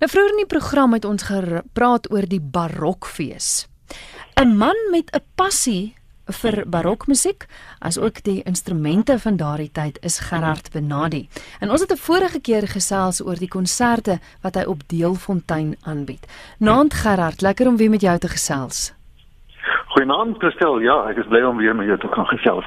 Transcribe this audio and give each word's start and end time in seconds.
Nou 0.00 0.08
vroeër 0.08 0.30
in 0.32 0.38
die 0.40 0.48
program 0.48 0.94
het 0.96 1.04
ons 1.04 1.26
gepraat 1.28 2.06
oor 2.08 2.24
die 2.24 2.40
Barokfees. 2.40 3.68
'n 4.40 4.56
Man 4.56 4.78
met 4.90 5.10
'n 5.12 5.20
passie 5.34 5.94
vir 6.24 6.64
barokmusiek, 6.66 7.46
asook 7.78 8.22
die 8.22 8.42
instrumente 8.42 9.18
van 9.18 9.36
daardie 9.36 9.70
tyd 9.72 9.98
is 10.00 10.18
Gerard 10.18 10.72
Benadi. 10.72 11.28
En 11.60 11.70
ons 11.70 11.80
het 11.80 11.92
'n 11.92 11.96
vorige 11.96 12.40
keer 12.40 12.68
gesels 12.68 13.20
oor 13.20 13.36
die 13.36 13.48
konserte 13.48 14.18
wat 14.42 14.54
hy 14.54 14.64
op 14.64 14.88
Deelfontein 14.88 15.76
aanbied. 15.82 16.26
Naand 16.58 16.94
Gerard, 16.94 17.40
lekker 17.40 17.66
om 17.66 17.76
weer 17.76 17.90
met 17.90 18.00
jou 18.00 18.18
te 18.18 18.28
gesels. 18.28 18.92
Goeienaand 19.86 20.36
Christel. 20.38 20.78
Ja, 20.80 21.08
ek 21.10 21.16
is 21.16 21.26
bly 21.26 21.42
om 21.42 21.56
weer 21.56 21.76
met 21.76 21.86
jou 21.86 21.98
te 21.98 22.08
kan 22.08 22.26
gesels. 22.26 22.64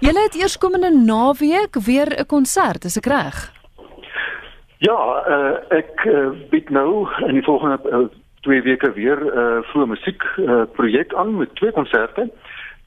Julle 0.00 0.22
het 0.22 0.34
eers 0.34 0.58
komende 0.58 0.90
naweek 0.90 1.74
weer 1.74 2.20
'n 2.20 2.26
konsert, 2.26 2.84
is 2.84 2.96
ek 2.96 3.06
reg? 3.06 3.59
Ja, 4.80 4.96
uh, 5.28 5.56
ek 5.76 6.04
uh, 6.08 6.30
bied 6.48 6.70
nou 6.72 7.04
in 7.26 7.36
die 7.36 7.44
volgende 7.44 7.76
uh, 7.84 8.06
twee 8.46 8.62
weke 8.64 8.92
weer 8.96 9.20
'n 9.20 9.28
uh, 9.28 9.62
vroeë 9.68 9.86
musiek 9.86 10.24
uh, 10.40 10.62
projek 10.72 11.14
aan 11.14 11.36
met 11.36 11.54
twee 11.54 11.72
konserte. 11.72 12.30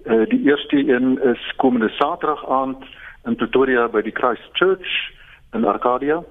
Uh, 0.06 0.26
die 0.30 0.42
eerste 0.50 0.78
een 0.90 1.22
is 1.22 1.54
komende 1.58 1.90
Saterdag 1.90 2.50
aand 2.50 2.82
in 3.26 3.36
Pretoria 3.36 3.88
by 3.88 4.02
die 4.02 4.16
Christ 4.16 4.50
Church 4.58 4.90
in 5.54 5.66
Arcadia 5.66 6.24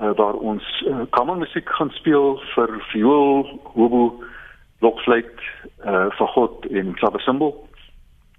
uh, 0.00 0.10
waar 0.16 0.34
ons 0.34 0.84
uh, 0.88 1.02
kamermusiek 1.10 1.68
gaan 1.68 1.90
speel 1.90 2.40
vir 2.54 2.72
viool, 2.80 3.60
hobo, 3.74 4.22
blokfluit, 4.78 5.44
uh, 5.84 6.08
fagot 6.16 6.64
en 6.70 6.94
klaversimbol. 6.94 7.52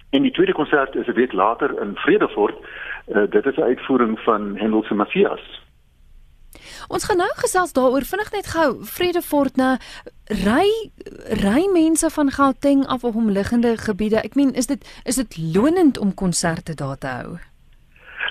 En 0.10 0.26
die 0.26 0.32
tweede 0.32 0.54
konsert 0.54 0.96
is 0.96 1.08
'n 1.08 1.14
week 1.22 1.34
later 1.34 1.82
in 1.82 1.96
Vredefort. 1.96 2.58
Uh, 3.08 3.30
dit 3.30 3.46
is 3.46 3.56
'n 3.56 3.70
uitvoering 3.70 4.20
van 4.20 4.58
Handel 4.58 4.84
se 4.84 4.94
Matthias. 4.94 5.62
Ons 6.88 7.06
gaan 7.06 7.18
nou 7.18 7.30
gesels 7.36 7.74
daaroor 7.74 8.06
vinnig 8.08 8.32
net 8.32 8.48
gou 8.56 8.68
Vredefort 8.96 9.56
na 9.56 9.78
ry 10.44 10.68
ry 11.44 11.64
mense 11.74 12.10
van 12.10 12.32
Gauteng 12.32 12.86
af 12.88 13.04
op 13.04 13.16
omliggende 13.16 13.78
gebiede. 13.78 14.22
Ek 14.24 14.36
meen 14.36 14.54
is 14.54 14.68
dit 14.68 14.84
is 15.06 15.16
dit 15.16 15.38
lonend 15.56 15.98
om 15.98 16.14
konserte 16.14 16.76
daar 16.76 16.98
te 16.98 17.08
hou? 17.08 17.38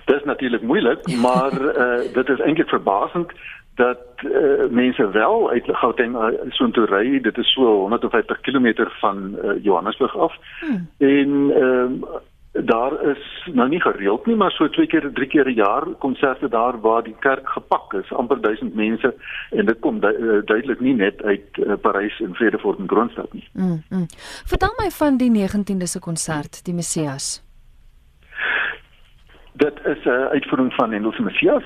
Dit 0.07 0.17
is 0.17 0.25
natuurlik 0.25 0.63
moeilik, 0.63 1.07
maar 1.17 1.53
uh, 1.53 2.01
dit 2.19 2.29
is 2.29 2.41
eintlik 2.41 2.69
verbasend 2.69 3.33
dat 3.75 3.99
uh, 4.21 4.69
mense 4.71 5.11
wel 5.11 5.51
uit 5.51 5.65
Gauteng 5.67 6.15
uh, 6.15 6.27
so 6.51 6.65
intoe 6.65 6.87
ry. 6.87 7.21
Dit 7.21 7.39
is 7.39 7.53
so 7.53 7.63
150 7.63 8.41
km 8.41 8.89
van 9.01 9.37
uh, 9.45 9.65
Johannesburg 9.65 10.17
af. 10.17 10.35
Hmm. 10.61 10.89
En 10.99 11.51
ehm 11.55 11.93
uh, 11.93 12.21
daar 12.53 13.09
is 13.11 13.51
nou 13.53 13.69
nie 13.69 13.81
gereeld 13.81 14.27
nie, 14.27 14.37
maar 14.37 14.51
so 14.51 14.69
twee 14.69 14.87
keer, 14.87 15.13
drie 15.13 15.29
keer 15.29 15.49
'n 15.49 15.55
jaar 15.55 15.85
konserte 15.99 16.49
daar 16.49 16.81
waar 16.81 17.03
die 17.03 17.17
kerk 17.19 17.49
gepak 17.49 17.93
is, 17.93 18.13
amper 18.13 18.41
1000 18.41 18.75
mense 18.75 19.15
en 19.51 19.67
dit 19.67 19.79
kom 19.81 20.01
du 20.01 20.09
uh, 20.09 20.43
duidelik 20.45 20.81
nie 20.81 20.95
net 20.95 21.23
uit 21.23 21.57
uh, 21.57 21.73
Parys 21.81 22.21
en 22.21 22.35
Vredefort 22.35 22.79
en 22.79 22.87
Kroonstad 22.87 23.33
nie. 23.33 23.49
Mm, 23.53 23.83
mm. 23.89 24.07
Vertel 24.47 24.75
my 24.79 24.91
van 24.91 25.17
die 25.17 25.31
19de 25.31 25.87
se 25.87 25.99
konsert, 25.99 26.65
die 26.65 26.75
Messias. 26.75 27.43
Dit 29.53 29.81
is 29.85 30.05
'n 30.05 30.09
uh, 30.09 30.27
uitvoering 30.27 30.73
van 30.75 30.93
Handel 30.93 31.13
se 31.13 31.23
Messias 31.23 31.65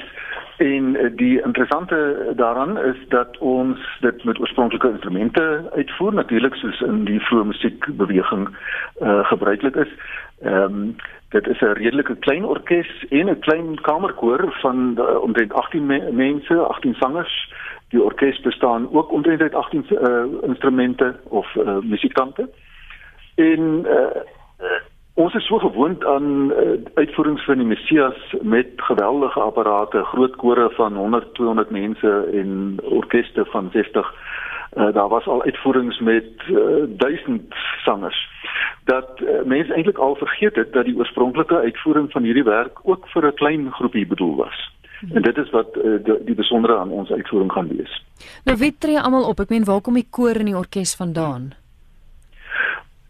en 0.56 0.94
uh, 0.94 1.10
die 1.16 1.42
interessante 1.42 2.32
daaraan 2.36 2.78
is 2.78 2.96
dat 3.08 3.38
ons 3.38 3.98
dit 4.00 4.24
met 4.24 4.38
oorspronklike 4.40 4.88
instrumente 4.88 5.70
uitvoer 5.74 6.14
natuurlik 6.14 6.54
soos 6.54 6.80
in 6.80 7.04
die 7.04 7.20
vroeë 7.20 7.44
musiekbeweging 7.44 8.48
uh, 8.48 9.24
gebruiklik 9.26 9.76
is. 9.76 9.92
Ehm 10.42 10.62
um, 10.62 10.96
dit 11.28 11.46
is 11.46 11.60
'n 11.60 11.76
redelike 11.82 12.16
klein 12.16 12.44
orkes 12.44 13.04
en 13.08 13.28
'n 13.28 13.38
klein 13.38 13.80
kamerkoor 13.80 14.54
van 14.60 14.94
uh, 14.98 15.20
omtrent 15.20 15.52
18 15.52 15.86
me 15.86 16.10
mense, 16.12 16.54
18 16.56 16.94
sangers. 16.94 17.52
Die 17.88 18.02
orkes 18.02 18.40
bestaan 18.40 18.88
ook 18.92 19.12
omtrent 19.12 19.40
uit 19.40 19.54
18 19.54 19.86
uh, 19.90 20.24
instrumente 20.42 21.14
of 21.28 21.54
uh, 21.54 21.78
musikante. 21.78 22.48
En 23.34 23.60
uh, 23.86 24.22
ons 25.16 25.34
is 25.34 25.46
so 25.48 25.58
gewoond 25.58 26.04
aan 26.04 26.52
uh, 26.52 26.76
uitvoerings 26.94 27.44
van 27.44 27.60
die 27.62 27.66
Messias 27.66 28.34
met 28.42 28.68
geweldige 28.76 29.40
apparate, 29.40 30.04
groot 30.12 30.36
kore 30.36 30.70
van 30.76 30.96
100, 30.96 31.34
200 31.34 31.70
mense 31.70 32.12
en 32.32 32.76
orkeste 32.82 33.44
van 33.52 33.70
60 33.72 34.14
Uh, 34.76 34.92
daar 34.92 35.08
was 35.08 35.26
al 35.26 35.42
uitvoerings 35.42 35.98
met 35.98 36.28
uh, 36.50 36.58
duisend 36.88 37.54
sangers 37.84 38.28
dat 38.84 39.20
uh, 39.20 39.28
mense 39.44 39.72
eintlik 39.72 39.98
al 39.98 40.14
vergeet 40.14 40.54
het 40.54 40.72
dat 40.72 40.84
die 40.84 40.96
oorspronklike 40.96 41.56
uitvoering 41.56 42.10
van 42.12 42.22
hierdie 42.22 42.44
werk 42.44 42.78
ook 42.82 43.08
vir 43.08 43.26
'n 43.26 43.34
klein 43.34 43.72
groepie 43.72 44.06
bedoel 44.06 44.36
was. 44.36 44.74
En 45.12 45.22
dit 45.22 45.36
is 45.36 45.50
wat 45.50 45.76
uh, 45.76 46.04
die, 46.04 46.24
die 46.24 46.34
besondere 46.34 46.76
aan 46.76 46.90
ons 46.90 47.10
uitvoering 47.10 47.52
gaan 47.52 47.68
wees. 47.68 48.04
Nou 48.44 48.58
wie 48.58 48.74
tree 48.78 49.00
almal 49.00 49.28
op? 49.28 49.40
Ek 49.40 49.48
meen 49.48 49.64
waar 49.64 49.80
kom 49.80 49.94
die 49.94 50.08
koor 50.10 50.36
en 50.36 50.44
die 50.44 50.56
orkes 50.56 50.96
vandaan? 50.96 51.52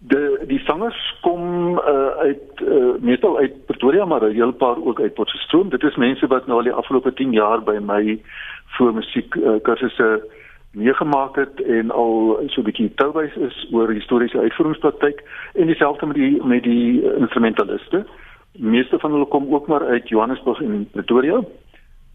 De 0.09 0.45
die 0.47 0.59
sangers 0.59 1.19
kom 1.21 1.43
uh, 1.79 2.07
uit 2.29 2.61
uh, 2.63 2.95
meestal 3.01 3.39
uit 3.39 3.67
Pretoria 3.67 4.05
maar 4.05 4.23
'n 4.23 4.35
heel 4.35 4.53
paar 4.53 4.77
ook 4.85 5.01
uit 5.01 5.15
Potchefstroom. 5.15 5.69
Dit 5.69 5.83
is 5.83 5.97
mense 5.97 6.27
wat 6.27 6.47
nou 6.47 6.59
al 6.59 6.65
die 6.65 6.73
afgelope 6.73 7.13
10 7.13 7.33
jaar 7.33 7.63
by 7.63 7.79
my 7.81 8.21
voor 8.67 8.95
musiek 8.95 9.35
uh, 9.35 9.57
kursusse 9.63 10.23
uh, 10.23 10.37
meegemaak 10.77 11.37
het 11.37 11.63
en 11.63 11.91
al 11.91 12.39
so 12.47 12.61
'n 12.61 12.65
bietjie 12.65 12.95
touwys 12.95 13.35
is 13.37 13.67
oor 13.73 13.89
historiese 13.89 14.39
uitvoeringspraktyk 14.39 15.23
en 15.55 15.67
dieselfde 15.67 16.07
met 16.07 16.17
die 16.17 16.45
met 16.45 16.63
die 16.63 17.15
instrumentaliste. 17.17 18.07
Meeste 18.53 18.99
van 18.99 19.13
hulle 19.13 19.27
kom 19.27 19.55
ook 19.55 19.67
maar 19.67 19.85
uit 19.87 20.09
Johannesburg 20.09 20.61
en 20.61 20.89
Pretoria. 20.93 21.41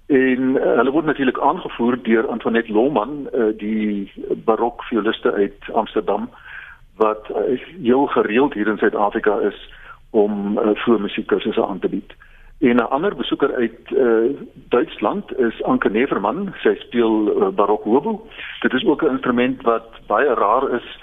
En 0.06 0.42
uh, 0.42 0.76
hulle 0.76 0.92
word 0.92 1.06
natuurlik 1.06 1.40
aangevoer 1.40 1.98
deur 2.04 2.28
Antoinette 2.28 2.72
Lohman, 2.72 3.28
uh, 3.34 3.44
die 3.58 4.12
barok 4.46 4.84
violiste 4.84 5.32
uit 5.32 5.72
Amsterdam 5.74 6.30
wat 6.96 7.30
uh, 7.30 7.60
heel 7.82 8.06
gereeld 8.06 8.54
hier 8.54 8.68
in 8.68 8.78
Suid-Afrika 8.78 9.38
is 9.40 9.74
om 10.10 10.58
uh, 10.58 10.70
voor 10.74 11.02
musiekkursusse 11.02 11.66
aan 11.66 11.80
te 11.80 11.90
bied. 11.90 12.14
En 12.62 12.76
'n 12.76 12.90
ander 12.90 13.16
besoeker 13.16 13.54
uit 13.54 13.80
uh, 13.90 14.38
Duitsland 14.54 15.38
is 15.38 15.64
Anke 15.64 15.90
Neverman. 15.90 16.54
Sy 16.62 16.76
speel 16.76 17.42
uh, 17.42 17.48
barok 17.48 17.84
hobo. 17.84 18.28
Dit 18.60 18.74
is 18.74 18.86
ook 18.86 19.02
'n 19.02 19.10
instrument 19.10 19.62
wat 19.62 19.88
baie 20.08 20.34
rar 20.34 20.70
is. 20.70 21.00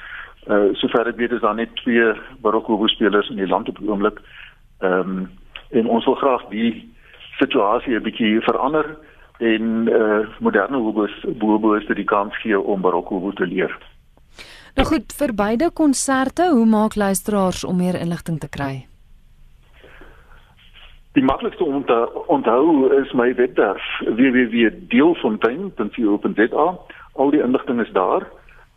Uh, 0.46 0.68
sover 0.72 1.06
ek 1.06 1.16
weet 1.16 1.32
is 1.32 1.40
daar 1.40 1.54
net 1.54 1.76
twee 1.76 2.12
barok 2.40 2.66
hobo 2.66 2.86
spelers 2.86 3.28
in 3.28 3.36
die 3.36 3.48
land 3.48 3.68
op 3.68 3.78
die 3.78 3.90
oomblik. 3.90 4.20
Ehm 4.78 5.00
um, 5.00 5.30
en 5.70 5.86
ons 5.86 6.04
wil 6.04 6.14
graag 6.14 6.44
die 6.48 6.94
situasie 7.38 7.94
'n 7.94 8.02
bietjie 8.02 8.40
verander 8.40 8.96
en 9.38 9.88
uh, 9.88 10.26
moderne 10.38 10.76
hobos 10.76 11.24
hobos 11.38 11.86
die 11.86 12.04
kans 12.04 12.40
gee 12.40 12.60
om 12.60 12.80
barok 12.80 13.08
hobo 13.08 13.32
te 13.32 13.46
leer. 13.46 13.78
Nou 14.76 14.86
goed, 14.86 15.12
vir 15.12 15.34
beide 15.34 15.70
konserte, 15.74 16.50
hoe 16.52 16.66
maak 16.66 16.94
luisteraars 16.94 17.64
om 17.64 17.76
meer 17.76 18.00
inligting 18.00 18.40
te 18.40 18.48
kry? 18.48 18.86
Die 21.12 21.24
maklikste 21.24 21.64
om 21.64 21.84
te 21.84 22.24
onthou 22.26 22.92
is 23.00 23.12
my 23.12 23.34
webwerf 23.34 23.82
www.deelfontein.co.za. 24.06 26.78
Al 27.12 27.30
die 27.34 27.42
inligting 27.42 27.80
is 27.80 27.92
daar. 27.92 28.26